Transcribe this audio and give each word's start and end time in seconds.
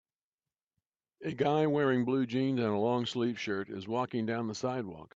A 1.23 1.31
guy 1.31 1.67
wearing 1.67 2.05
blue 2.05 2.25
jeans 2.25 2.59
and 2.59 2.71
longsleeve 2.73 3.37
shirt 3.37 3.69
is 3.69 3.87
walking 3.87 4.25
down 4.25 4.47
the 4.47 4.55
sidewalk. 4.55 5.09